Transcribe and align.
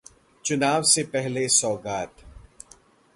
चुनाव 0.45 0.83
से 0.83 1.03
पहले 1.03 1.47
सौगात 1.47 2.23